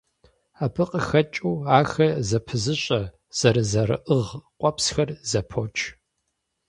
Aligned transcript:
Абы 0.63 0.83
къыхэкӀыу, 0.89 1.55
ахэр 1.77 2.11
зэпызыщӀэ, 2.27 3.01
зэрызэрыӀыгъ 3.37 4.29
къуэпсхэр 4.59 5.09
зэпоч. 5.29 5.75